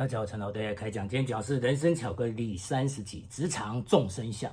[0.00, 4.50] 大家好，陈老大家开讲，今天讲是人生巧克力三十集，职场众生相。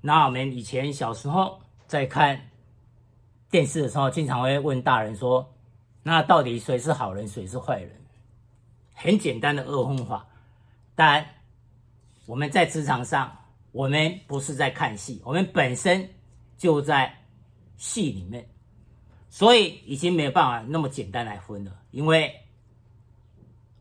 [0.00, 2.48] 那我们以前小时候在看
[3.50, 5.52] 电视的时候，经常会问大人说
[6.02, 7.90] ：“那到底谁是好人，谁是坏人？”
[8.96, 10.26] 很简单的二分法。
[10.94, 11.26] 但
[12.24, 13.36] 我们在职场上，
[13.70, 16.08] 我们不是在看戏，我们本身
[16.56, 17.14] 就在
[17.76, 18.48] 戏里面，
[19.28, 22.34] 所以已经没有办法那么简单来分了，因为。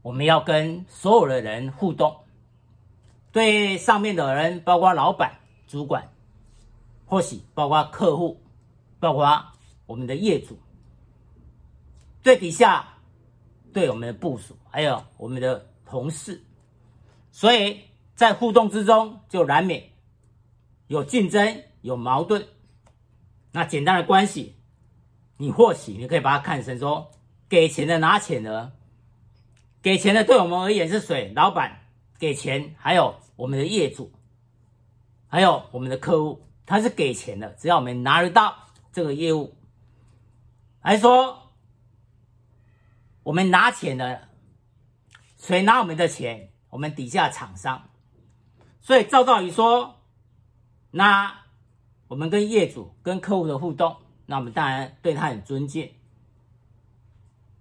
[0.01, 2.15] 我们要跟所有的人互动，
[3.31, 6.09] 对上面的人，包括老板、主管，
[7.05, 8.41] 或许包括客户，
[8.99, 9.45] 包括
[9.85, 10.57] 我们的业主，
[12.23, 12.97] 对底下，
[13.71, 16.41] 对我们的部署，还有我们的同事，
[17.31, 17.81] 所以
[18.15, 19.83] 在互动之中，就难免
[20.87, 22.47] 有竞争、有矛盾。
[23.51, 24.55] 那简单的关系，
[25.37, 27.11] 你或许你可以把它看成说，
[27.47, 28.71] 给钱的拿钱的。
[29.81, 31.33] 给钱的对我们而言是谁？
[31.35, 31.81] 老板
[32.19, 34.11] 给钱，还有我们的业主，
[35.27, 37.49] 还有我们的客户，他是给钱的。
[37.49, 38.55] 只要我们拿得到
[38.91, 39.55] 这个业务，
[40.79, 41.51] 还说
[43.23, 44.27] 我们拿钱的，
[45.37, 46.51] 谁拿我们的钱？
[46.69, 47.89] 我们底下厂商。
[48.81, 49.99] 所以照道理说，
[50.91, 51.41] 那
[52.07, 55.91] 我们跟业主、跟客户的互动，那我们当然对他很尊敬。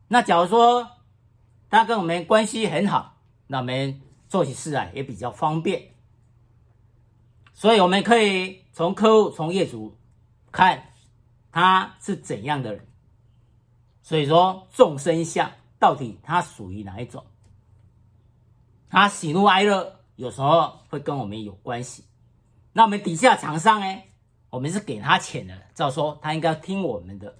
[0.08, 0.90] 那假如说，
[1.70, 5.94] 他跟我们关系很好，那我们做起事来也比较方便，
[7.54, 9.96] 所以我们可以从客户、从业主
[10.50, 10.92] 看
[11.52, 12.86] 他是怎样的人。
[14.02, 17.24] 所以说，众生相到底他属于哪一种？
[18.88, 22.04] 他喜怒哀乐有时候会跟我们有关系。
[22.72, 24.02] 那我们底下厂商呢？
[24.48, 27.38] 我们是给他钱的，照说他应该听我们的。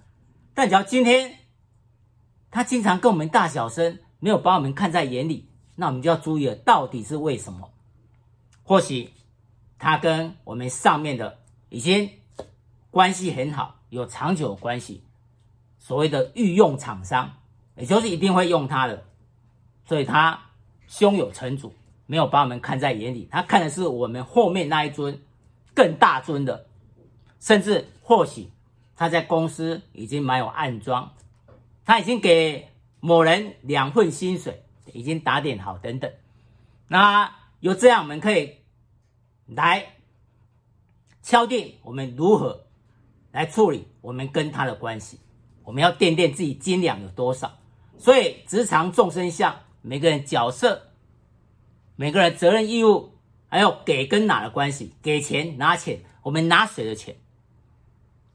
[0.53, 1.39] 但只要今天
[2.49, 3.99] 他经常跟我们大小声。
[4.23, 7.71] 没有把我们看在眼里，那我们就要注意了，到底是为什么？
[8.61, 9.09] 或许
[9.79, 12.07] 他跟我们上面的已经
[12.91, 15.03] 关系很好，有长久的关系，
[15.79, 17.33] 所谓的御用厂商，
[17.75, 19.03] 也就是一定会用他的，
[19.85, 20.39] 所以他
[20.87, 21.73] 胸有成竹，
[22.05, 25.19] 没有把我们看在眼里，他看的是我们后面那一尊
[25.73, 26.67] 更大尊的，
[27.39, 28.51] 甚至或许
[28.95, 31.11] 他在公司已经蛮有暗装，
[31.83, 32.67] 他已经给。
[33.01, 34.63] 某人两份薪水
[34.93, 36.11] 已经打点好，等等。
[36.87, 38.57] 那有这样，我们可以
[39.47, 39.95] 来
[41.23, 42.67] 敲定我们如何
[43.31, 45.19] 来处理我们跟他的关系。
[45.63, 47.57] 我们要掂掂自己斤两有多少。
[47.97, 50.91] 所以职场众生相，每个人角色、
[51.95, 54.93] 每个人责任义务，还有给跟拿的关系。
[55.01, 57.15] 给钱拿钱，我们拿谁的钱？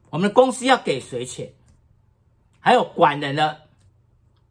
[0.09, 1.53] 我们的公司要给谁钱？
[2.59, 3.66] 还有管人的。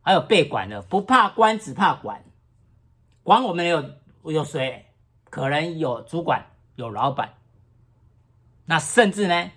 [0.06, 2.22] 还有被管的，不怕关，只怕管。
[3.25, 3.91] 管我们有
[4.22, 4.87] 有谁？
[5.28, 6.47] 可能有主管，
[6.77, 7.34] 有老板。
[8.66, 9.50] 那甚至呢，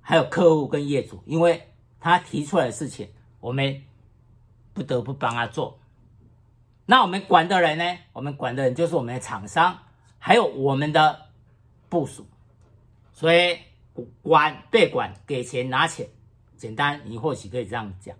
[0.00, 1.68] 还有客户跟业主，因为
[2.00, 3.82] 他提出来的事情，我们
[4.72, 5.78] 不得不帮他做。
[6.86, 7.98] 那我们管的人呢？
[8.14, 9.80] 我们管的人就是我们的厂商，
[10.18, 11.26] 还有我们的
[11.90, 12.26] 部署。
[13.12, 13.58] 所以
[14.22, 16.08] 管被管，给钱拿钱，
[16.56, 18.16] 简单，你或许可以这样讲。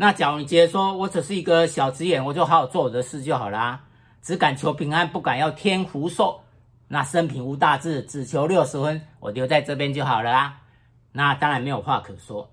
[0.00, 3.84] 那假如你觉得说我只是一个小职员，我就好好做我的事就好啦，
[4.22, 6.40] 只敢求平安，不敢要天福寿。
[6.88, 10.62] 那生平无大志，只求六十分，我留在这边就好了啦。
[11.12, 12.50] 那当然没有话可说。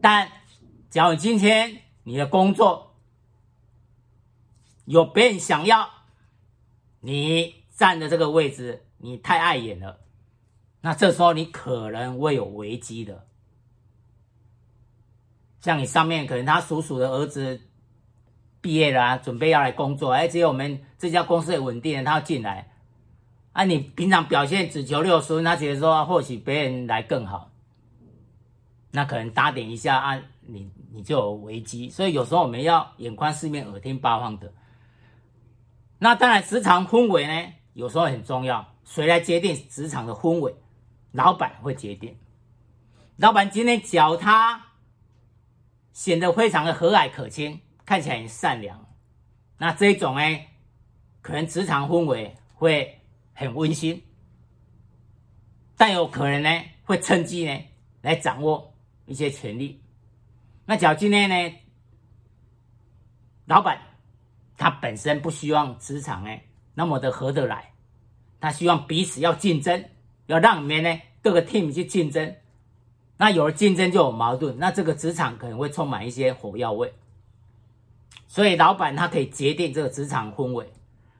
[0.00, 0.30] 但
[0.90, 2.94] 假如今天你的工作
[4.84, 5.90] 有别人想要，
[7.00, 9.98] 你站的这个位置，你太碍眼了，
[10.82, 13.24] 那这时候你可能会有危机的。
[15.60, 17.60] 像你上面可能他叔叔的儿子
[18.60, 22.70] 毕业了，准备要来工作，哎，只有我们这家公司稳定，他要进来。
[23.52, 27.50] 啊，你平常表现只求六十分，他觉得说或许别人来更好，
[28.92, 31.90] 那可能打点一下啊，你你就有危机。
[31.90, 34.52] 所以有时候我们要眼观四面，耳听八方的。
[35.98, 38.74] 那当然，职场氛围呢，有时候很重要。
[38.84, 40.54] 谁来决定职场的氛围？
[41.10, 42.16] 老板会决定。
[43.16, 44.67] 老板今天脚他。
[45.98, 48.86] 显得非常的和蔼可亲，看起来很善良。
[49.56, 50.38] 那这种呢，
[51.20, 53.00] 可能职场氛围会
[53.34, 54.00] 很温馨，
[55.76, 57.64] 但有可能呢，会趁机呢
[58.00, 58.72] 来掌握
[59.06, 59.82] 一些权力。
[60.66, 61.56] 那假如今天呢，
[63.46, 63.82] 老板
[64.56, 66.30] 他本身不希望职场呢
[66.74, 67.72] 那么的合得来，
[68.38, 69.84] 他希望彼此要竞争，
[70.26, 72.36] 要让里面呢各个 team 去竞争。
[73.18, 76.94] 那有了竞争就有矛盾，那这个职场可能会充满一些火药味。
[78.26, 80.72] 所以老板他可以决定这个职场氛围。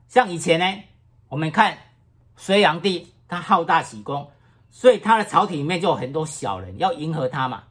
[0.08, 0.82] 像以前呢，
[1.28, 1.76] 我们看
[2.36, 4.30] 隋炀帝，他好大喜功，
[4.70, 7.64] 所以他的朝廷里面就有很多小人要迎合他嘛。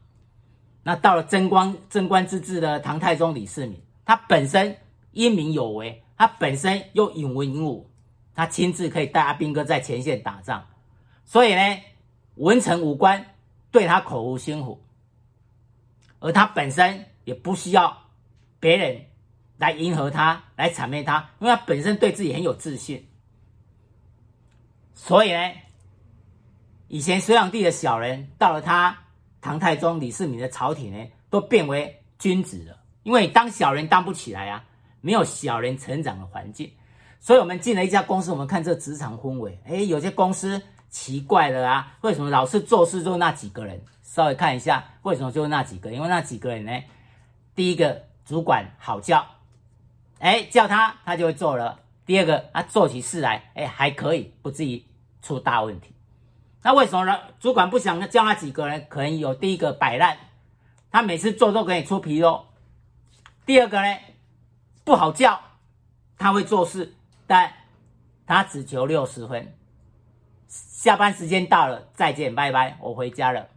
[0.82, 4.76] 那到了贞观贞观之治的唐太宗李世民，他本身
[5.12, 7.90] 英明有为，他本身又勇文勇武，
[8.34, 10.66] 他亲自可以带阿兵哥在前线打仗，
[11.24, 11.78] 所以呢，
[12.34, 13.24] 文臣武官
[13.70, 14.82] 对他口无心服，
[16.20, 17.96] 而他本身也不需要
[18.58, 19.04] 别人
[19.58, 23.06] 来迎合他，来谄媚他，因为他本身对自己很有自信。
[24.94, 25.52] 所以呢，
[26.88, 28.98] 以前隋炀帝的小人到了他
[29.40, 32.78] 唐太宗李世民的朝廷呢，都变为君子了。
[33.04, 34.64] 因为当小人当不起来啊，
[35.00, 36.70] 没有小人成长的环境。
[37.20, 43.82] 所以我们进了一家公司，我们看这职场氛围，哎，有些公司奇怪了啊，为什么老是做事就那几个人？
[44.02, 45.92] 稍微看一下，为什么就那几个？
[45.92, 46.82] 因为那几个人呢，
[47.54, 49.26] 第一个主管好叫。
[50.18, 51.78] 哎，叫他他就会做了。
[52.04, 54.82] 第二个，他做起事来，哎，还可以，不至于
[55.22, 55.94] 出大问题。
[56.62, 57.16] 那为什么呢？
[57.38, 58.86] 主管不想叫那几个人？
[58.88, 60.16] 可能有第一个摆烂，
[60.90, 62.46] 他每次做都给你出纰漏。
[63.44, 63.96] 第二个呢，
[64.84, 65.40] 不好叫，
[66.16, 66.94] 他会做事，
[67.26, 67.52] 但
[68.26, 69.54] 他只求六十分。
[70.78, 73.48] 下班时间到了，再见，拜拜，我回家了。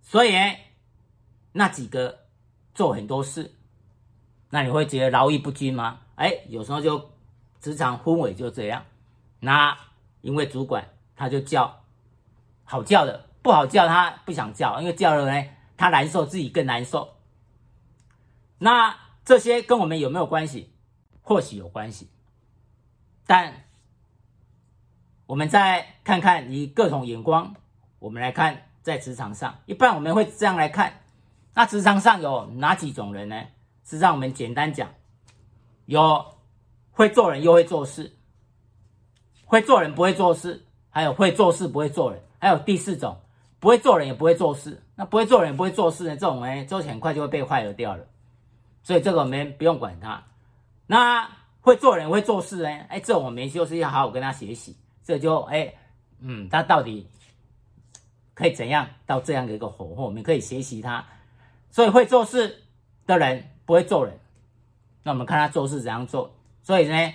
[0.00, 0.32] 所以，
[1.52, 2.20] 那几个
[2.72, 3.54] 做很多事。
[4.48, 6.00] 那你会觉得劳逸不均吗？
[6.14, 7.10] 哎，有时候就
[7.60, 8.86] 职场氛围就这样。
[9.40, 9.76] 那
[10.22, 11.84] 因为主管他就叫
[12.64, 17.18] 好叫的，不好叫他不想叫，因为叫了呢他难受，自己更难受。
[18.56, 20.72] 那这些跟我们有没有关系？
[21.20, 22.08] 或许有关系，
[23.26, 23.61] 但
[25.26, 27.54] 我们再看看以各种眼光，
[27.98, 31.00] 我们来看在职场上，一般我们会这样来看。
[31.54, 33.42] 那职场上有哪几种人呢？
[33.84, 34.88] 是让我们简单讲，
[35.86, 36.24] 有
[36.90, 38.16] 会做人又会做事，
[39.44, 43.20] 会做人不会做事，还有会做事不会做人，还有第四种
[43.58, 44.82] 不会做人也不会做事。
[44.94, 46.16] 那不会做人不会做事呢？
[46.16, 48.04] 这种呢，就很快就会被坏了掉了。
[48.82, 50.22] 所以这个我们不用管他。
[50.86, 51.28] 那
[51.60, 52.68] 会做人会做事呢？
[52.88, 54.76] 哎，这我们就是要好好跟他学习。
[55.04, 55.74] 这就哎，
[56.20, 57.08] 嗯，他到底
[58.34, 60.04] 可以怎样到这样的一个火候？
[60.04, 61.04] 我们可以学习他。
[61.70, 62.62] 所以会做事
[63.06, 63.48] 的人。
[63.64, 64.18] 不会做人，
[65.04, 66.34] 那我们看他做事怎样做。
[66.64, 67.14] 所以呢，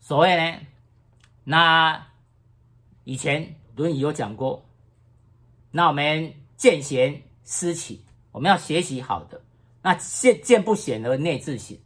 [0.00, 0.60] 所谓呢，
[1.44, 2.06] 那
[3.04, 3.44] 以前
[3.76, 4.64] 《论语》有讲过，
[5.70, 8.02] 那我们见贤思齐，
[8.32, 9.38] 我们要学习好的。
[9.82, 11.76] 那见见不贤而内自省，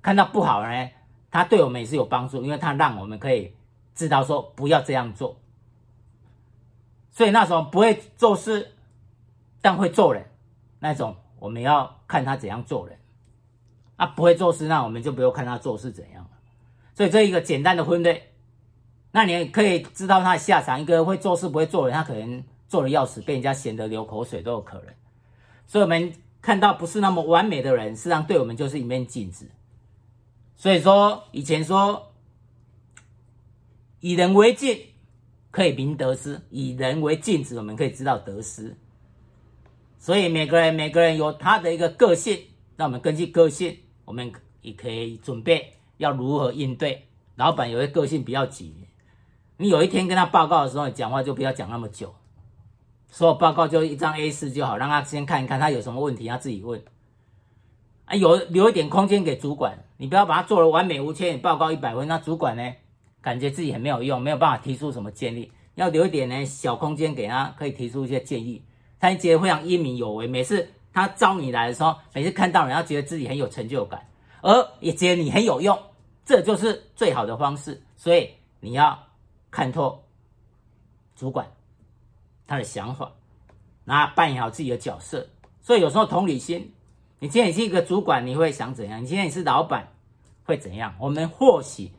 [0.00, 0.90] 看到不好呢，
[1.32, 3.52] 他对我们也是有帮助，因为他让我们可以
[3.94, 5.40] 知道说不要这样做。
[7.10, 8.72] 所以那种不会做事，
[9.60, 10.26] 但会做人
[10.80, 11.16] 那种。
[11.40, 12.98] 我们要看他怎样做人，
[13.96, 16.30] 啊，不会做事，那我们就不用看他做事怎样了。
[16.94, 18.30] 所以这一个简单的分类，
[19.10, 20.80] 那你可以知道他的下场。
[20.80, 24.94] 一个会做事不会做人，他可能做的要死，被人家嫌得流口水都有可能。
[25.66, 29.50] 所以我们看到不是那么完美的人，实际上对我们就是一面镜子。
[30.56, 32.10] 所以说以前说，
[34.04, 34.78] 以人为镜，
[35.50, 38.76] 可以明得失；以人为镜子，我们可以知道得失。
[39.98, 42.38] 所以每个人每个人有他的一个个性，
[42.76, 44.30] 那我们根据个性，我们
[44.60, 47.06] 也可以准备要如何应对。
[47.36, 48.74] 老板有些个性比较急，
[49.56, 52.14] 你有一天跟他报告的时候，你讲话就不要讲那么久，
[53.08, 56.78] 所有报告就一张 A 四就好，让他先看一看他有什么问题，他自己问。
[58.04, 62.74] 啊，有留一点空间给主管，你不要把他做得完美无缺，你报告一百分，那主管呢，
[63.24, 68.62] 感觉自己很没有用，没有办法提出什么建议，要留一点呢小空间给他，可以提出一些建议。
[69.00, 74.06] 他觉得非常英明有为，每次他招你来的时候，每次看到人，他觉得自己很有成就感，
[74.42, 75.78] 而也觉得你很有用，
[76.26, 77.82] 这就是最好的方式。
[77.96, 78.28] 所以
[78.60, 78.98] 你要
[79.50, 80.04] 看透
[81.16, 81.50] 主管
[82.46, 83.10] 他的想法，
[83.86, 85.26] 然后扮演好自己的角色。
[85.62, 86.74] 所以有时候同理心，
[87.20, 89.02] 你今天你是一个主管，你会想怎样？
[89.02, 89.88] 你今天你是老板，
[90.44, 90.94] 会怎样？
[91.00, 91.90] 我们或许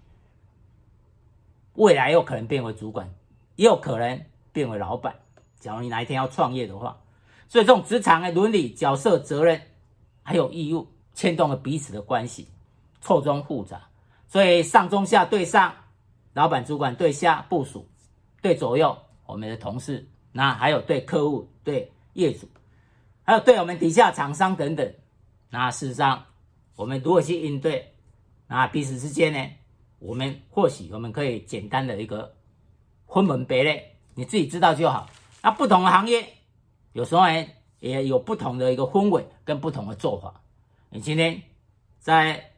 [1.76, 3.14] 未来有可能变为主管，
[3.56, 5.16] 也有可能变为老板。
[5.60, 6.98] 假如你哪一天要创业的话，
[7.48, 9.60] 所以这种职场的伦理、角色、责任
[10.24, 12.48] 还有义务，牵动了彼此的关系，
[13.02, 13.82] 错综复杂。
[14.28, 15.74] 所以上中下对上，
[16.34, 17.88] 老板主管对下部署，
[18.42, 22.48] 对左右我们的同事，那还有对客户、对业主，
[23.24, 24.94] 还有对我们底下厂商等等。
[25.50, 26.26] 那事实上，
[26.76, 27.94] 我们如何去应对？
[28.48, 29.40] 那彼此之间呢？
[30.06, 32.36] 我们或许我们可以简单的一个
[33.08, 35.10] 分门别类，你自己知道就好。
[35.42, 36.28] 那不同的行业，
[36.94, 37.48] 有时候呢
[37.80, 40.42] 也有不同的一个氛围跟不同的做法。
[40.90, 41.42] 你今天
[42.00, 42.52] 在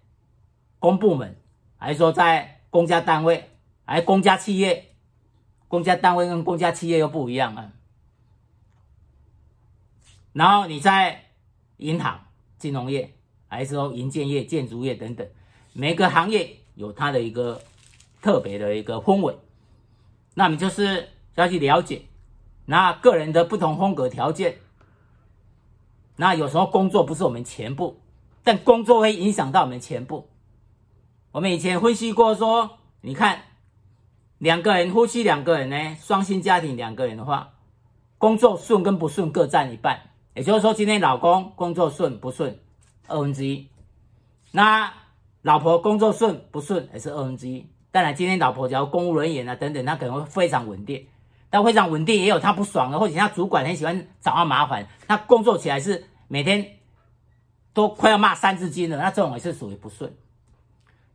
[0.80, 1.36] 公部门，
[1.78, 3.50] 还是说在公家单位，
[3.86, 4.96] 还是公家企业？
[5.68, 7.74] 公家单位跟公家企业又不一样啊。
[10.34, 11.26] 然后你在
[11.78, 12.28] 银行、
[12.58, 13.14] 金融业，
[13.48, 15.28] 还是说银建业、建筑业等等，
[15.74, 17.60] 每个行业有它的一个
[18.22, 19.36] 特别的一个氛围。
[20.36, 22.04] 那你就是要去了解，
[22.66, 24.60] 那个人的不同风格条件。
[26.16, 28.00] 那有时候工作不是我们全部，
[28.44, 30.30] 但工作会影响到我们全部。
[31.32, 33.42] 我们以前分析过说，你看
[34.38, 37.54] 两个人夫妻两个人呢，双薪家庭两个人的话，
[38.18, 40.12] 工作顺跟不顺各占一半。
[40.36, 42.60] 也就是说，今天老公工作顺不顺，
[43.08, 43.68] 二分之一；
[44.52, 44.94] 那
[45.42, 47.66] 老婆工作顺不顺，也是二分之一。
[47.92, 51.08] 当然，今天老婆假如公务人员啊等等，她可能会非常稳定。
[51.50, 56.78] 但非常稳定，也有他不爽的，或者他主管很喜欢找他麻烦，他工作起来是每天
[57.72, 60.14] 都快要骂三字经了，那这种也是属于不顺。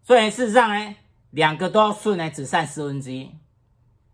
[0.02, 0.96] 所以事实上呢，
[1.32, 3.30] 两个都要顺呢，只占四分之一，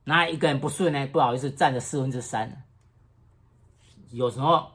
[0.02, 2.64] 那一个人不顺呢，不好意思，占了四分之三。
[4.10, 4.72] 有时候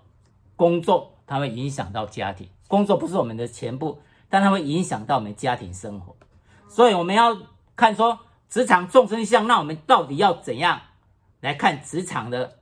[0.56, 4.00] 工作它会影响到家庭，工作不是我们的全部，
[4.34, 6.16] 但它会影响到我们家庭生活。
[6.68, 7.38] 所以我们要
[7.76, 8.18] 看说
[8.50, 10.82] 职场众生相，那我们到底要怎样？
[11.40, 12.58] 来看职场的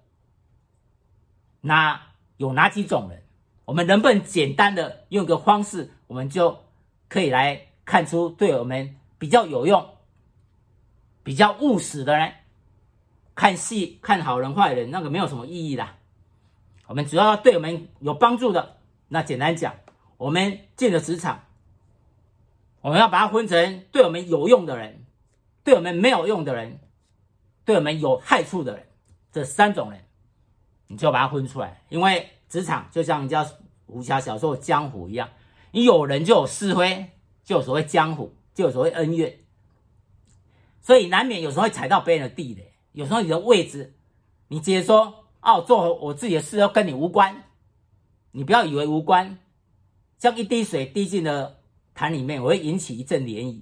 [1.61, 2.01] 那
[2.35, 3.23] 有哪几种人？
[3.63, 6.59] 我们能不能简单的用个方式，我们就
[7.07, 9.91] 可以来看出对我们比较有用、
[11.23, 12.33] 比较务实的呢？
[13.33, 15.95] 看戏看好人坏人，那个没有什么意义啦。
[16.87, 18.75] 我们主要对我们有帮助的，
[19.07, 19.73] 那简单讲，
[20.17, 21.45] 我们进了职场，
[22.81, 25.05] 我们要把它分成对我们有用的人，
[25.63, 26.79] 对我们没有用的人。
[27.63, 28.87] 对我们有害处的人，
[29.31, 30.03] 这三种人，
[30.87, 31.83] 你就把它分出来。
[31.89, 33.47] 因为职场就像人家
[33.85, 35.29] 武侠小说江湖一样，
[35.69, 37.11] 你有人就有是非，
[37.43, 39.41] 就有所谓江湖，就有所谓恩怨，
[40.81, 42.73] 所以难免有时候会踩到别人的地雷。
[42.93, 43.93] 有时候你的位置，
[44.47, 47.43] 你直接说哦，做我自己的事，要跟你无关，
[48.31, 49.37] 你不要以为无关，
[50.17, 51.60] 像一滴水滴进了
[52.01, 53.61] 盘里面，我会引起一阵涟漪，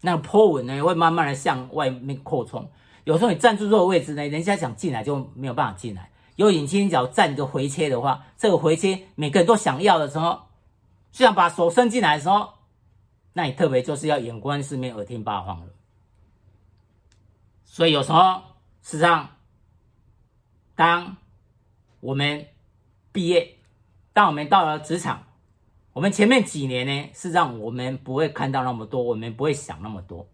[0.00, 2.70] 那个波纹呢会慢慢的向外面扩充。
[3.04, 6.10] 有时候你站住这个位置呢，人家想进来就没有办法进来。
[6.36, 10.44] 有引擎脚站一个回切的话，这个回切每个人都想要的时候，
[11.12, 12.54] 就想把手伸进来的时候，
[13.34, 15.66] 那你特别就是要眼观四面，耳听八方了。
[17.66, 18.40] 所以有时候
[18.80, 19.28] 事实上，
[20.74, 21.18] 当
[22.00, 22.46] 我们
[23.12, 23.58] 毕业，
[24.14, 25.24] 当我们到了职场，
[25.94, 30.26] 我们前面几年呢，是让我们不会看到那么多，我们不会想那么多。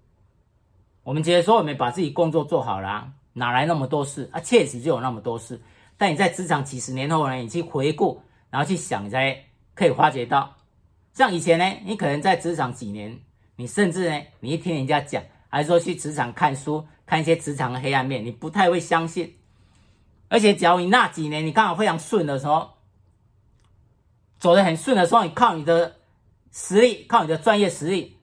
[1.03, 4.41] 我们觉得说，我们把自己工作做好了，哪来那么多事啊？
[4.41, 5.61] 确实就有那么多事。
[5.99, 9.39] 但你在职场几十年后呢，你去回顾，然后去想，你才
[9.75, 10.57] 可以发觉到，
[11.13, 13.21] 像以前呢，你可能在职场几年，
[13.57, 19.35] 你甚至呢，你一听人家讲，还是说去职场看书，看一些职场的黑暗面，你不太会相信。
[20.31, 22.71] 而且，假如你那几年你刚好非常顺的时候，
[24.41, 25.97] 走得很顺的时候，你靠你的
[26.51, 28.17] 实力，靠你的专业实力。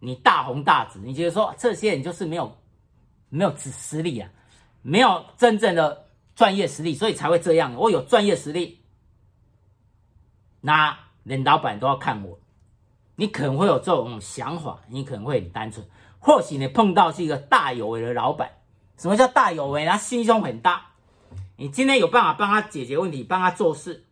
[0.00, 2.56] 你大红大紫，你觉得说这些人就是没有
[3.28, 4.30] 没有实实力啊，
[4.82, 7.74] 没有真正的专业实力，所以才会这样。
[7.74, 8.80] 我有专业实力，
[10.62, 12.38] 那连老板都要看我。
[13.16, 15.86] 你可能会有这种想法，你可能会很单纯。
[16.18, 18.50] 或许你碰到是一个大有为的老板。
[18.96, 19.84] 什么叫大有为？
[19.84, 20.92] 他心胸很大。
[21.56, 24.05] 你今天有办法帮他解决问题，帮他做事，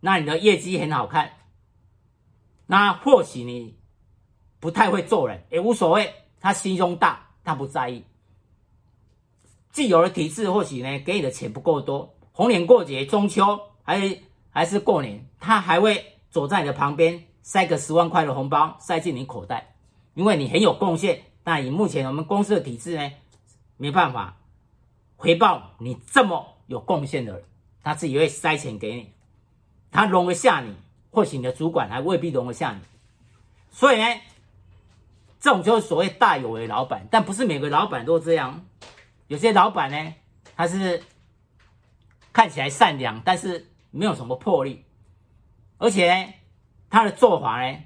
[0.00, 1.32] 那你的业绩很好看。
[2.66, 3.78] 那或许你。
[4.60, 8.02] 不太会做人也无所谓，他心胸大，他不在意。
[9.70, 14.18] 既有的体制，或许呢给你的钱不够多，逢年过节、中秋还
[14.50, 19.76] 还是过年，他还会走在你的旁边，塞个十万块的红包塞进你口袋，
[20.14, 21.22] 因为你很有贡献。
[21.44, 23.12] 但以目前我们公司的体制呢，
[23.76, 24.38] 没办法
[25.16, 27.44] 回报你这么有贡献的人，
[27.84, 29.12] 他自己会塞钱给你，
[29.90, 30.74] 他容得下你，
[31.10, 32.80] 或许你的主管还未必容得下你，
[33.70, 34.06] 所以呢。
[35.40, 38.66] 这种就是所谓大有为老板，但不是每个老板都这样。
[39.28, 40.14] 有些老板呢，
[40.56, 41.00] 他是
[42.32, 44.84] 看起来善良，但是没有什么魄力，
[45.78, 46.34] 而且呢，
[46.90, 47.78] 他的做法呢，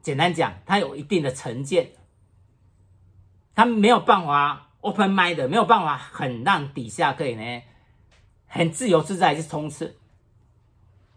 [0.00, 1.90] 简单讲，他有一定的成见，
[3.54, 7.62] 他没有办法 open mind 的，没有办法很让底下可以呢，
[8.46, 9.98] 很自由自在去冲刺，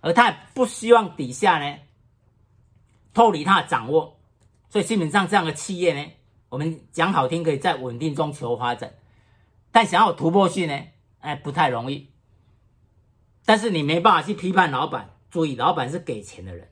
[0.07, 1.79] 而他也不希望底下呢
[3.13, 4.17] 脱离他的掌握。
[4.69, 6.09] 所以基本上这样的企业呢，
[6.47, 8.93] 我们讲好听，可以在稳定中求发展，
[9.69, 10.81] 但想要突破性呢，
[11.19, 12.09] 哎，不太容易。
[13.45, 16.69] 但是你没办法去批判老板，注意，老板是给钱的人，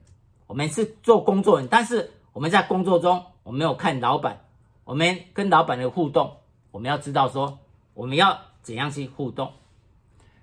[0.47, 4.45] 我们是做工作人，但是我们在工作中，我们没有看老板，
[4.85, 6.37] 我们跟老板的互动，
[6.71, 7.59] 我们要知道说
[7.93, 9.51] 我们要怎样去互动。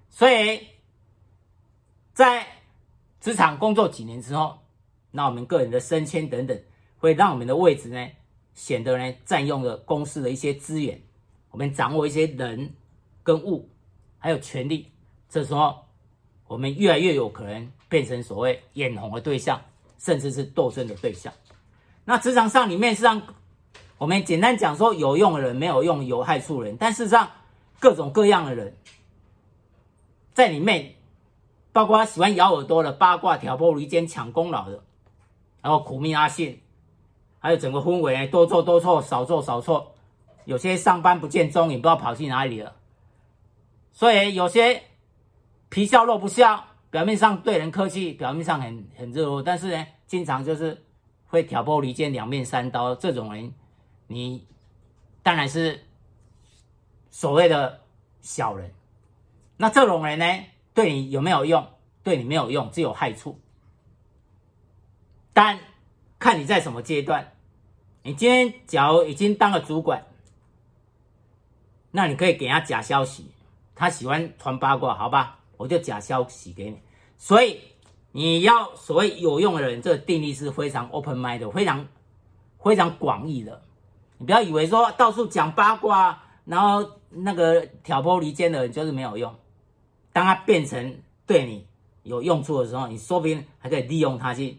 [0.09, 0.67] 所以，
[2.13, 2.47] 在
[3.23, 4.59] 职场工作几年之后，
[5.13, 6.61] 那我们个人的升迁等等，
[6.99, 8.09] 会让我们的位置呢，
[8.53, 11.01] 显得呢占用了公司的一些资源，
[11.53, 12.75] 我们掌握一些人
[13.23, 13.71] 跟物，
[14.19, 14.91] 还有权力，
[15.29, 15.85] 这时候
[16.49, 19.63] 我们越来越有可能变成所谓眼红的对象，
[20.01, 21.33] 甚至是斗争的对象。
[22.05, 23.23] 那职场上里面，实际上
[23.99, 27.31] 我们简单讲说，有用的人，没有用，有害处人，但事实上
[27.79, 28.77] 各种各样的人
[30.35, 30.97] 在里面，
[31.73, 34.83] 包括他喜欢咬耳朵的、八卦、挑拨离间、抢功劳的。
[35.63, 36.61] 然后苦命阿信，
[37.39, 39.95] 还有整个氛围多做多错，少做少错，
[40.45, 42.75] 有些上班不见踪影，不知道跑去哪里了。
[43.93, 44.83] 所以有些
[45.69, 50.85] 皮笑肉不笑，表面上对人客气，表面上很很热络，但是呢，经常就是
[51.27, 52.95] 会挑拨离间、两面三刀。
[52.97, 53.55] 这种人，
[54.09, 54.45] 你
[55.23, 55.81] 当然是
[57.11, 57.81] 所谓的
[58.21, 58.73] 小人。
[59.57, 60.27] 那这种人呢，
[60.75, 61.67] 对你有没有用？
[62.03, 63.39] 对你没有用，只有害处。
[65.33, 65.59] 但
[66.19, 67.33] 看你在什么阶段，
[68.03, 70.05] 你今天假如已经当了主管，
[71.91, 73.31] 那你可以给他假消息，
[73.75, 76.81] 他喜欢传八卦，好吧，我就假消息给你。
[77.17, 77.61] 所以
[78.11, 81.87] 你要所谓有用的人，这个定义是非常 open mind 的，非常
[82.63, 83.63] 非常广义的。
[84.19, 89.35] 你不要以为说到处讲八卦，然后那个挑拨离间的人就是没有用。
[90.13, 91.67] 当他变成对你
[92.03, 94.59] 有用处的时候，你说不定还可以利用他去。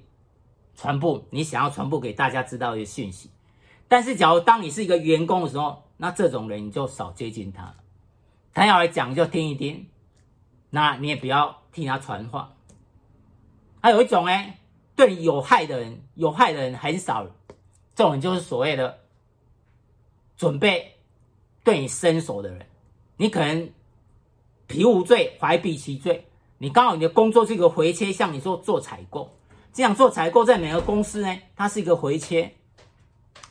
[0.76, 3.30] 传播你想要传播给大家知道的讯息，
[3.88, 7.76] 但是假如当你是一个员工的时候，那这种人你就少接近他，
[8.54, 9.88] 他要来讲就听一听，
[10.72, 12.56] 那你也不要替他传话。
[13.82, 14.62] 还有一种哎，
[14.96, 17.28] 对你有害的人，有害的人很少，
[17.94, 19.02] 这种人就是所谓的
[20.36, 20.96] 准备
[21.64, 22.66] 对你伸手的人，
[23.18, 23.70] 你可能
[24.74, 26.26] 皮无罪，怀璧其罪，
[26.58, 29.30] 你刚好你的工作是一个回切，像你说做采购。
[29.72, 32.54] 这样做采购，在每个公司呢，它是一个回切，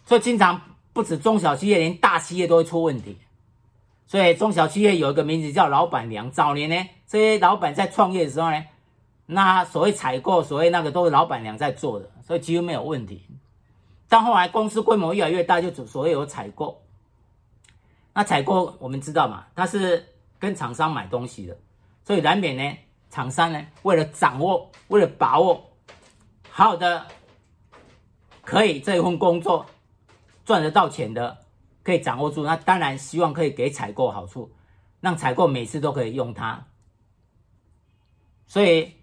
[0.04, 0.60] 所以经常
[0.92, 3.18] 不止中小企业，连大企业都会出问题。
[4.08, 6.28] 所以中小企业有一个名字叫“老板娘”。
[6.32, 8.64] 早年呢，这些老板在创业的时候呢，
[9.26, 13.22] 那所谓采购，所谓那个都是老板娘在做的，所以几乎没有问题。
[14.08, 16.82] 但后来公司规模越来越大，就所谓有采购。
[18.12, 20.06] 那采购我们知道嘛，它是
[20.42, 21.56] 跟厂商买东西的，
[22.04, 22.76] 所以难免呢，
[23.10, 25.70] 厂商呢为了掌握，为了把握。
[26.50, 27.06] 好的，
[28.40, 29.64] 可以这一份工作
[30.44, 31.38] 赚得到钱的，
[31.84, 32.42] 可以掌握住。
[32.44, 34.52] 那当然希望可以给采购好处，
[35.00, 36.66] 让采购每次都可以用它。
[38.48, 38.94] 所以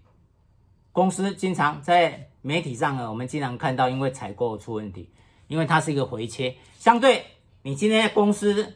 [0.92, 5.10] 公司经常在媒体上呢，我们经常看到因为采购出问题，
[5.46, 6.54] 因为它是一个回切。
[6.78, 7.24] 相对
[7.62, 8.74] 你今天在公司，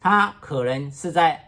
[0.00, 1.45] 他可能是在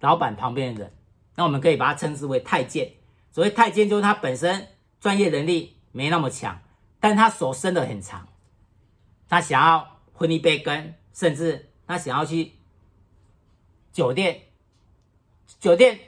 [0.00, 0.92] 老板旁边的人，
[1.34, 2.92] 那我们可以把它称之为太监。
[3.30, 4.68] 所谓太监，就是他本身
[5.00, 5.74] 专业能力。
[5.92, 6.60] 没那么强，
[7.00, 8.28] 但他手伸得很长，
[9.30, 12.52] 他想要分一杯羹，甚至他想要去
[13.92, 14.42] 酒店，
[15.58, 15.98] 酒店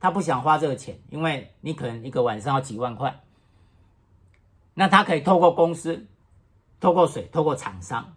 [0.00, 3.22] 他不想花这个钱，因为你可能一个晚上要几万块，
[4.72, 6.06] 那他可以透过公司，
[6.80, 8.14] 透过水，透过厂商，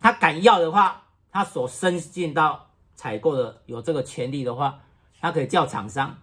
[0.00, 2.67] 他敢要的话，他所伸进到
[2.98, 4.80] 采购的有这个权利的话，
[5.20, 6.18] 他可以叫厂商。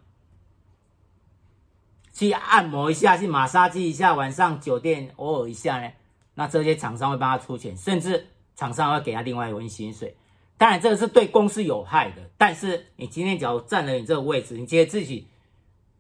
[2.12, 5.90] 去按摩一下，去马杀鸡一下，晚上酒店偶尔一下呢，
[6.34, 10.18] 那这些厂商会帮他出钱，甚至厂商会给他另外一份薪水。
[10.58, 12.30] 当然，这个是对公司有害的。
[12.38, 15.30] 但是你今天假如站了你这个位置，你觉得自己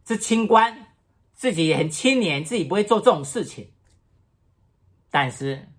[0.06, 0.88] 是清官，
[1.34, 3.72] 自己很清廉，自己不会做这种事情。
[5.10, 5.70] 但是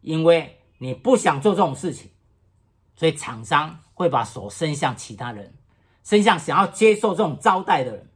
[0.00, 2.10] 因为你不想做这种事情，
[2.96, 5.54] 所以厂商会把手伸向其他人，
[6.04, 8.08] 伸向想要接受这种招待的人。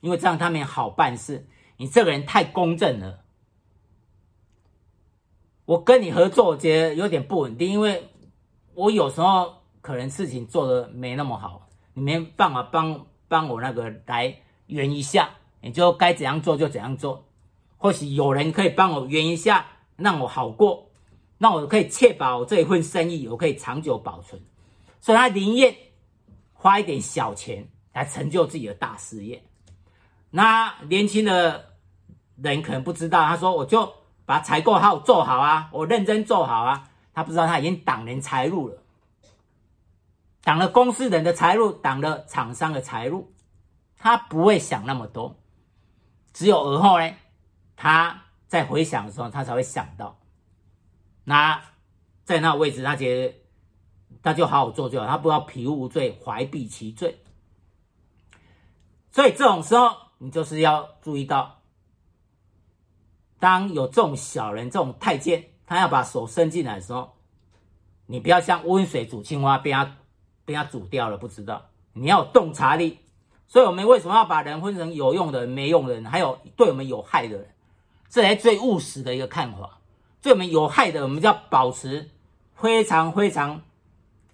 [0.00, 1.46] 因为这样他们好办事，
[1.76, 3.20] 你这个人太公正了。
[5.66, 8.08] 我跟你合作，我觉得有点不稳定，因为
[8.74, 14.36] 我有时候可能事情做得没那么好，你没办法帮帮我那个来
[14.68, 17.26] 圆一下，你就该怎样做就怎样做。
[17.76, 20.88] 或许有人可以帮我圆一下，让我好过，
[21.38, 24.40] 那我可以确保这一份生意我可以长久保存。
[25.06, 25.72] 所以他宁愿
[26.52, 29.40] 花一点小钱来成就自己的大事业。
[30.30, 31.76] 那年轻的
[32.34, 38.82] 人可能不知道，他说：“我就把采购号做好啊，我认真做好啊。”他不知道他已经挡人财路了，
[40.42, 43.32] 挡了公司人的财路，挡了厂商的财路。
[43.96, 45.38] 他不会想那么多。
[46.32, 47.14] 只有而后呢，
[47.76, 50.18] 他在回想的时候，他才会想到，
[51.22, 51.62] 那
[52.24, 53.34] 在那位置，他觉得
[54.26, 57.20] 那就好好做就好，他不要匹夫无罪，怀璧其罪。
[59.12, 61.60] 所以这种时候，你就是要注意到，
[63.38, 67.12] 当有这种小人、这种太监，他要把手伸进来的时候，
[68.06, 69.96] 你不要像温水煮青蛙，被他
[70.44, 71.64] 被他煮掉了，不知道。
[71.92, 72.98] 你要有洞察力。
[73.46, 77.48] 所以我们为什么要把人分成有用的人、没用的人，还有对我们有害的人？
[78.08, 79.78] 这才最务实的一个看法。
[80.20, 82.10] 对我们有害的，我们就要保持
[82.56, 83.62] 非常非常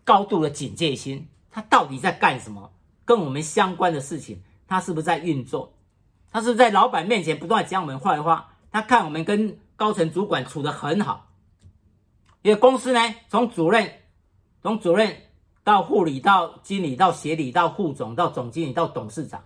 [0.04, 1.28] 高度的警戒心。
[1.50, 2.72] 他到底在干什么？
[3.04, 5.74] 跟我们相关的事情，他是不是在运作？
[6.30, 8.54] 他是不是在老板面前不断讲我们坏话？
[8.70, 11.30] 他看我们跟高层主管处得很好，
[12.42, 13.92] 因为公司呢，从主任，
[14.62, 15.16] 从主任。
[15.64, 19.44] 到副理，到经理，到协理，到副总，到总经理，到董事长。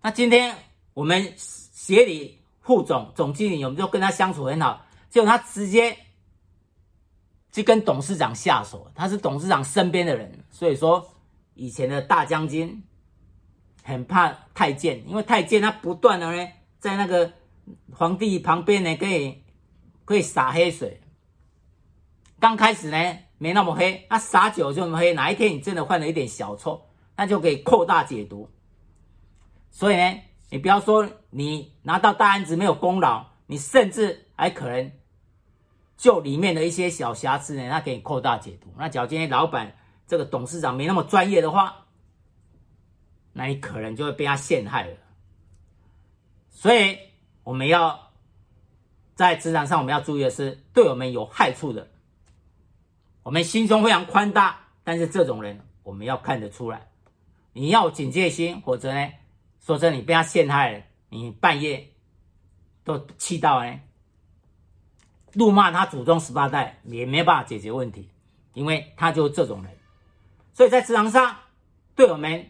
[0.00, 0.56] 那今天
[0.94, 4.82] 我们协理、副总、总经理，我们就跟他相处很好。
[5.10, 5.94] 结果他直接
[7.50, 10.44] 就跟董事长下手，他是董事长身边的人。
[10.50, 11.06] 所以说，
[11.54, 12.82] 以前的大将军
[13.82, 17.32] 很怕太监，因为太监他不断的呢，在那个
[17.92, 19.42] 皇帝旁边呢，可以
[20.04, 21.00] 可以洒黑水。
[22.38, 23.18] 刚开始呢。
[23.40, 25.14] 没那么黑，那撒酒就那么黑。
[25.14, 28.50] 哪一天你真的犯了一点小错，那就可以扩大解读。
[29.70, 34.90] 所以呢，你不要说你拿到大案子没有功劳，你甚至还可能
[35.98, 38.72] 就里面的一些小瑕疵呢，那给你扩大解读。
[38.78, 41.86] 那假如今天老板这个董事长没那么专业的话，
[43.32, 44.96] 那你可能就会被他陷害了。
[46.50, 46.96] 所以
[47.42, 48.12] 我们要
[49.16, 51.88] 在职场上，我们要注意的是，对我们有害处的。
[53.24, 56.88] 我们心胸非常宽大，但是这种人我们要看得出来，
[57.52, 59.12] 你要警戒心，否则呢，
[59.60, 61.92] 说真的，你被他陷害了，你半夜
[62.84, 63.80] 都气到呢，
[65.34, 68.08] 怒骂他祖宗十八代也没办法解决问题，
[68.54, 69.72] 因为他就是这种人。
[70.52, 71.36] 所以在职场上，
[71.94, 72.46] 对我们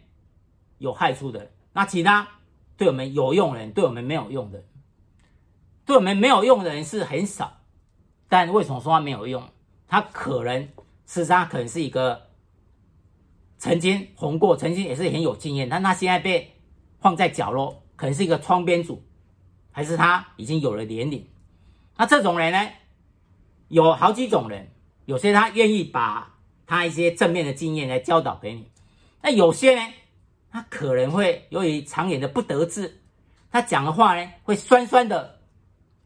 [0.79, 2.27] 有害处的，那其他
[2.77, 4.65] 对我们有用的人，对我们没有用的，
[5.85, 7.59] 对我们没有用的人是很少，
[8.29, 9.43] 但为什么说他没有用？
[9.87, 10.63] 他可能，
[11.07, 12.29] 事实上可能是一个
[13.59, 16.55] 曾经红过，曾经也是很有经验，但他现在被
[17.01, 19.03] 放在角落，可能是一个窗边组，
[19.71, 21.27] 还是他已经有了年龄。
[21.99, 22.71] 那这种人呢，
[23.69, 24.73] 有好几种人，
[25.05, 26.35] 有些他愿意把
[26.67, 28.71] 他一些正面的经验来教导给你，
[29.21, 29.93] 那有些呢，
[30.51, 33.03] 他可能会由于常年的不得志，
[33.51, 35.37] 他讲的话呢会酸酸的。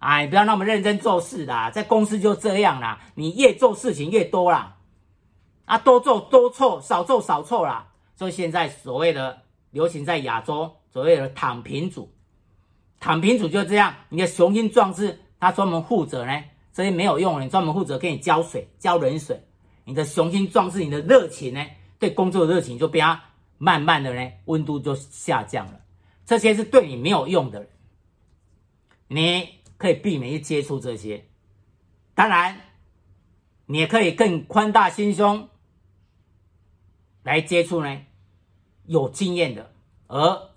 [0.05, 2.99] 哎，不要那么认真做事啦，在公司就这样啦。
[3.15, 4.79] 你越做事情越多啦，
[5.65, 7.93] 啊，多做多错，少做少错啦。
[8.17, 12.13] 所以现在所谓的流行在亚洲，所谓的躺平族，
[12.99, 13.95] 躺平族就这样。
[14.09, 19.43] 你的雄心壮志，他专门负责呢，这些没有用的，你专门负责给你浇水、浇冷水。
[19.85, 21.67] 你的雄心壮志，你的热情呢，
[21.99, 23.21] 对工作的热情就被他
[23.59, 25.81] 慢慢的呢，温度就下降了。
[26.25, 27.69] 这些是对你没有用的人，
[29.09, 29.49] 你。
[29.79, 31.25] 可以避免去接触这些，
[32.15, 32.61] 当然，
[33.67, 35.49] 你也可以更宽大心胸
[37.25, 38.01] 来接触呢，
[38.87, 39.73] 有经验的，
[40.07, 40.51] 而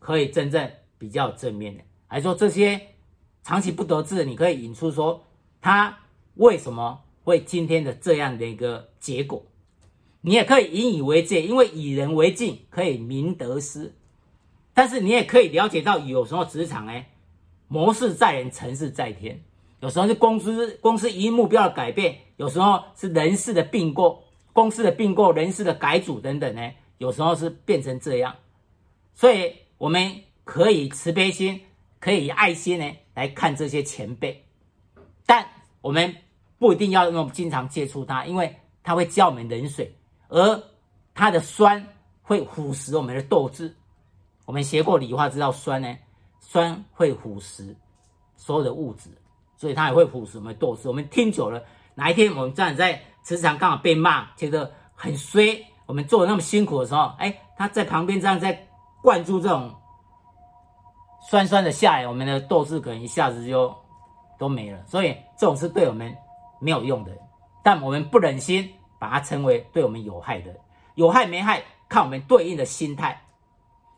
[0.00, 2.88] 可以真正比较正面的，还说这些
[3.42, 5.24] 长期不得志，你可以引出说
[5.60, 5.98] 他
[6.34, 9.44] 为什么会今天的这样的一个结果，
[10.20, 13.94] 你也可以引以为戒，因为以人为镜可以明得失，
[14.72, 17.04] 但是你也可以了解到有时候职场呢。
[17.68, 19.42] 谋事在人，成事在天。
[19.80, 26.70] 有时候是公司公司一目标的改变，有时候是人事的并购，公司的并购、人事的改组等等呢。
[26.98, 28.36] 有时候是变成这样，
[29.14, 31.62] 所以我们可以慈悲心，
[31.98, 34.44] 可以爱心呢来看这些前辈，
[35.26, 35.46] 但
[35.80, 36.14] 我们
[36.58, 39.94] 不一定要那么经常接触他，因为他会浇我们冷水，
[40.28, 40.62] 而
[41.14, 41.86] 他的酸
[42.22, 43.74] 会腐蚀我们的斗志。
[44.44, 45.96] 我们学过理化，知道酸呢。
[46.44, 47.74] 酸会腐蚀
[48.36, 49.08] 所有的物质，
[49.56, 50.88] 所以它也会腐蚀我们的斗志。
[50.88, 51.62] 我们听久了，
[51.94, 58.68] 哪一天我们这样在职场刚好被骂，觉得很衰，我们做的那么辛苦的时候，哎，他在旁边这样在
[59.00, 59.72] 灌注这种
[61.32, 63.74] 酸酸的下来，我们的斗志可能一下子就
[64.38, 64.78] 都没了。
[64.84, 66.14] 所以这种是对我们
[66.60, 67.12] 没有用的，
[67.64, 70.54] 但我们不忍心把它称为对我们有害的。
[70.94, 73.22] 有害没害，看我们对应的心态。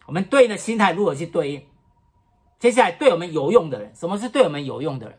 [0.07, 1.67] 我们对应的心态如何去对应？
[2.61, 5.19] 接下来对我们有用的人，什么是对我们有用的人？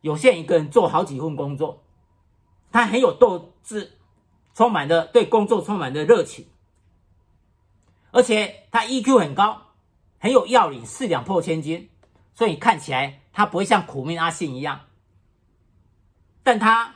[0.00, 1.82] 有些人一个人做好几份工作，
[2.72, 3.98] 他很有斗志，
[4.54, 6.46] 充满的对工作充满的热情，
[8.12, 9.60] 而且他 EQ 很高，
[10.24, 11.90] 很有要领，四两破千斤，
[12.32, 14.80] 所以看起来他不会像苦命阿信一样，
[16.42, 16.94] 但他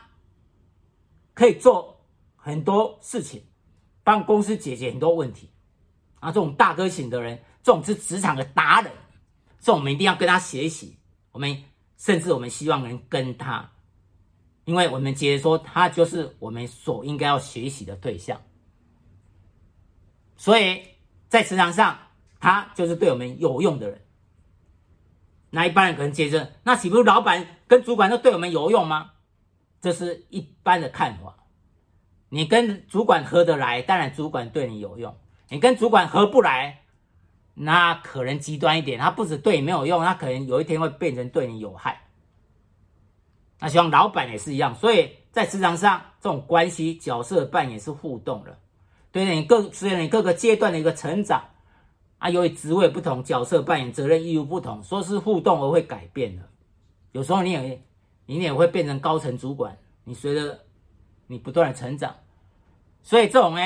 [1.35, 3.45] 可以做很多事情，
[4.03, 5.51] 帮公司解决很多问题。
[6.21, 8.91] 啊，这种大哥型的人，这种是职场的达人，
[9.61, 10.97] 这种我们一定要跟他学习。
[11.31, 11.65] 我们
[11.99, 13.71] 甚至我们希望能跟他，
[14.65, 18.41] 因为我们觉得说他就是我们所应该要学习的对象。
[20.39, 20.83] 所以
[21.29, 21.99] 在职场上，
[22.41, 24.01] 他就是对我们有用的人。
[25.51, 29.13] 那一般人可能接着，那岂不是老板跟主管都对我们有用吗？
[29.81, 31.37] 这是一般的看法。
[32.29, 35.17] 你跟主管合得来，当然主管对你有用。
[35.49, 36.83] 你跟主管合不来，
[37.55, 42.03] 那可能极端一点，他不止对你没有用，他可能有一天会变成对你有害。
[43.61, 48.59] 那希望老板也是一样，所以在职场上，这种关系角色扮演是互动的，
[49.11, 51.49] 对你各随着你各个阶段的一个成长
[52.19, 56.43] 啊，由于职位不同，角色扮演责任义务不同，说是互动而会改变的。
[57.13, 57.83] 有时候你也
[58.27, 60.61] 你也会变成高层主管，你随着
[61.27, 62.15] 你不断的成长，
[63.03, 63.61] 所以这种呢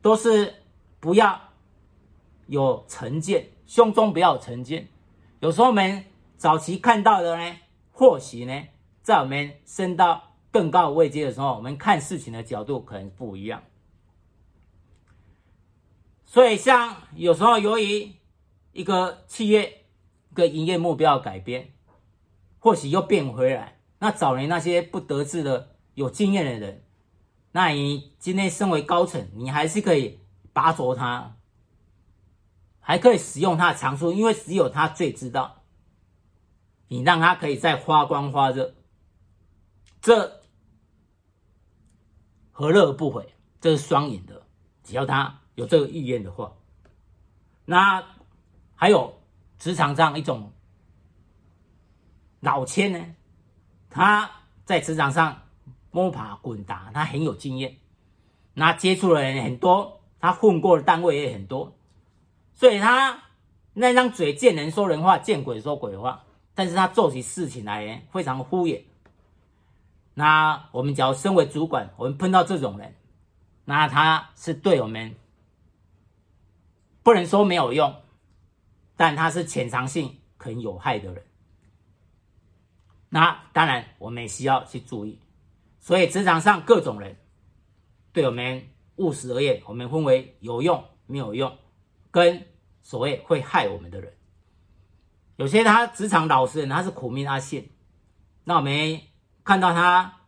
[0.00, 0.54] 都是。
[1.00, 1.40] 不要
[2.48, 4.88] 有成见，胸中不要有成见。
[5.38, 6.04] 有时候我们
[6.36, 7.56] 早期看到的呢，
[7.92, 8.64] 或许呢，
[9.00, 13.62] 在我们升到更高位阶的时候，我们看事情的角度可能不一样。
[16.28, 18.12] 所以，像有时候由于
[18.72, 19.86] 一个企业
[20.30, 21.72] 一个营业目标改变，
[22.60, 26.84] 或许又变回来，那早年那些不得志的有经验的人，
[27.50, 30.20] 那你今天身为高层，你还是可以。
[30.50, 31.36] 拔擢他，
[32.80, 35.62] 还可以使用他的长处，因为只有他最知道。
[36.88, 38.74] 你让他可以再发光发热，
[40.00, 40.40] 这
[42.50, 43.34] 何乐而不为？
[43.60, 44.42] 这是双赢的。
[44.82, 46.52] 只要他有这个意愿的话，
[47.64, 48.04] 那
[48.76, 49.18] 还有
[49.58, 50.52] 职场上一种
[52.38, 53.04] 老千呢，
[53.90, 54.30] 他
[54.64, 55.42] 在职场上
[55.90, 57.76] 摸爬滚打，他很有经验，
[58.54, 60.00] 那接触的人很多。
[60.20, 61.76] 他混过的单位也很多，
[62.54, 63.22] 所以他
[63.72, 66.24] 那张嘴见人说人话，见鬼说鬼话。
[66.54, 68.82] 但是他做起事情来非常敷衍。
[70.14, 72.94] 那我们只要身为主管，我们碰到这种人，
[73.64, 75.14] 那他是对我们
[77.08, 78.02] 不能说没有用，
[78.94, 81.24] 但他是潜藏性很有害的人。
[83.08, 85.18] 那当然我们也需要去注意。
[85.80, 87.16] 所以职场上各种人
[88.12, 88.68] 对我们。
[88.98, 91.56] 务实而言，我们分为有用、没有用，
[92.10, 92.48] 跟
[92.82, 94.12] 所谓会害我们的人。
[95.36, 97.70] 有些他职场老实人，他是苦命阿信，
[98.42, 99.00] 那我们
[99.44, 100.22] 看到他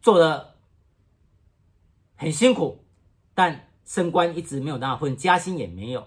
[0.00, 0.56] 做的
[2.16, 2.86] 很辛苦，
[3.34, 6.06] 但升官一直没有拿到份，加薪也没有，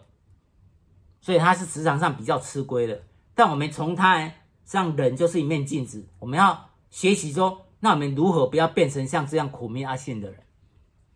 [1.19, 3.03] 所以他是职场上比较吃亏的。
[3.35, 4.31] 但我们从他
[4.63, 10.39] 像人就是一面镜子，我们要学习说，那我们如何不要变成像这样苦命阿信的人？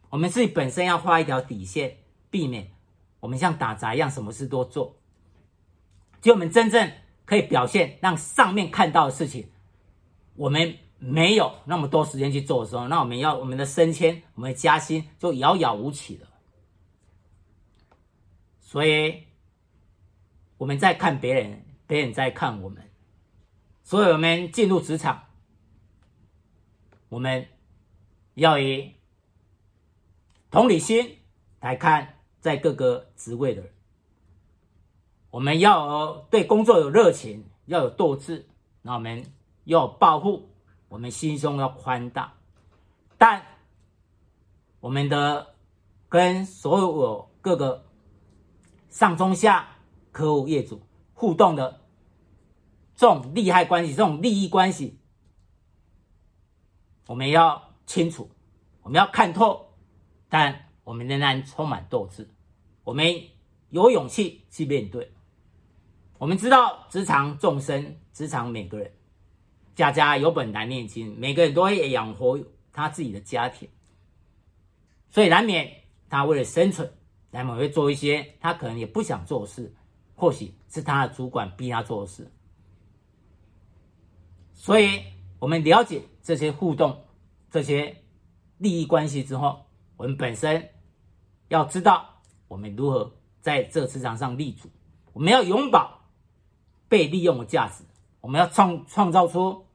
[0.10, 1.99] 我们自己本身要画一条底线，
[2.30, 2.69] 避免
[3.21, 4.97] 我们像打杂一样什么事都做。
[6.19, 6.91] 就我们真正
[7.23, 9.47] 可以表现，让上面看到的事情，
[10.36, 16.27] 我们没有那么多时间去做的时候，那我们要我们的升迁、我们的加薪就遥遥无期了。
[18.67, 19.23] 所以
[20.58, 22.84] 我们在看别人，别人在看我们。
[23.82, 25.23] 所以我们进入职场，
[27.08, 27.47] 我们
[28.34, 28.93] 要以。
[30.51, 31.19] 同理心
[31.62, 33.71] 来看，在各个职位的人，
[35.30, 38.49] 我们要对工作有热情，要有斗志，
[38.82, 39.32] 那我们
[39.63, 40.49] 要有抱负，
[40.89, 42.34] 我们心胸要宽大。
[43.17, 43.45] 但
[44.82, 45.56] 我们的
[46.10, 47.87] 跟所有各个
[48.89, 49.78] 上中下
[50.12, 50.82] 客户业主
[51.13, 51.82] 互动的
[52.95, 55.00] 这种利害关系，这种利益关系，
[57.06, 58.30] 我们要清楚，
[58.82, 59.65] 我们要看透。
[60.30, 62.30] 但我们仍然充满斗志，
[62.84, 63.23] 我们
[63.69, 65.13] 有勇气去面对。
[66.17, 68.91] 我们知道职场众生，职场每个人
[69.73, 72.38] 家家有本难念经，每个人都会养活
[72.73, 73.69] 他自己的家庭，
[75.10, 76.91] 所以难免他为了生存，
[77.38, 79.73] 他们会做一些他可能也不想做的事，
[80.15, 82.32] 或许是他的主管逼他做的事。
[84.54, 85.02] 所以，
[85.39, 87.04] 我们了解这些互动、
[87.52, 87.97] 这些
[88.58, 89.63] 利益关系之后。
[89.95, 90.69] 我们本身
[91.47, 94.69] 要知道，我们如何在这个职场上立足。
[95.12, 96.02] 我们要拥抱
[96.88, 97.84] 被利用的价值，
[98.21, 99.65] 我们要创创造出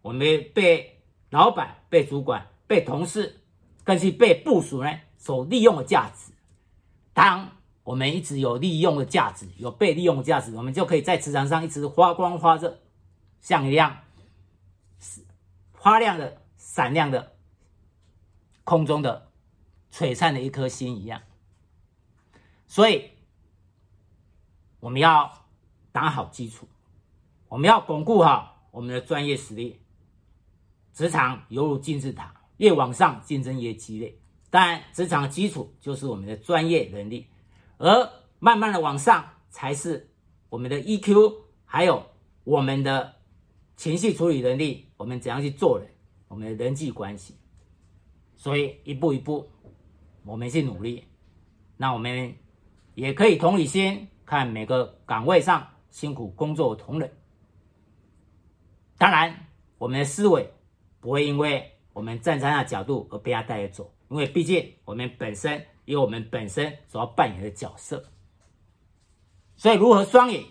[0.00, 3.42] 我们被老板、被主管、被同事，
[3.84, 6.31] 更是被部属呢所利用的价值。
[7.14, 7.50] 当
[7.84, 12.78] 我们一直有利用的价值，有被利用的价值，我们就可以在职场上一直发光发热，
[13.40, 13.98] 像一样
[15.74, 17.32] 发亮的、闪亮的
[18.64, 19.30] 空中的
[19.92, 21.22] 璀璨的一颗星一样。
[22.66, 23.10] 所以，
[24.80, 25.46] 我们要
[25.90, 26.68] 打好基础，
[27.48, 29.80] 我们要巩固好我们的专业实力。
[30.94, 34.16] 职场犹如金字塔，越往上竞争越激烈。
[34.52, 37.26] 当然，职场的基础就是我们的专业能力。
[37.78, 40.10] 而慢慢的往上，才是
[40.50, 42.04] 我们的 EQ，还有
[42.44, 43.14] 我们的
[43.76, 45.88] 情绪处理能力，我们怎样去做人，
[46.28, 47.34] 我们的人际关系。
[48.36, 49.48] 所以一步一步，
[50.26, 51.08] 我们去努力。
[51.78, 52.34] 那我们
[52.94, 57.10] 也可以同理心看每个岗位上辛苦工作的同仁。
[58.98, 59.46] 当然，
[59.78, 60.52] 我们的思维
[61.00, 65.66] 不会因为我们站在那角度而被他带着走，因为毕竟我们本身。
[65.84, 68.12] 有我们本身所要扮演的角色，
[69.56, 70.46] 所以如何双赢？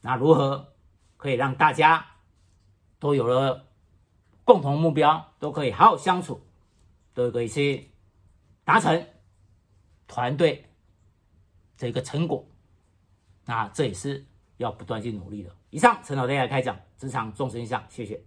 [0.00, 0.74] 那如何
[1.16, 2.06] 可以让大家
[3.00, 3.66] 都有了
[4.44, 6.40] 共同目标，都可以好好相处，
[7.14, 7.90] 都可以去
[8.62, 9.04] 达成
[10.06, 10.70] 团队
[11.76, 12.48] 这个成果？
[13.44, 14.24] 那这也是
[14.58, 15.50] 要不断去努力的。
[15.70, 18.22] 以上陈老师来开讲，职场纵深向，谢谢。